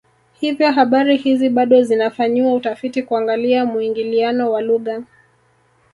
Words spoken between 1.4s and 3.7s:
bado zinafanyiwa utafiti kuangalia